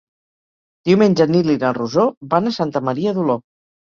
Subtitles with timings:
[0.89, 3.37] Diumenge en Nil i na Rosó van a Santa Maria d'Oló.